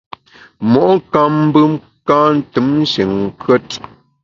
[0.71, 1.73] Mo’ nkam mbem
[2.07, 3.69] ka ntùm nshin nkùet.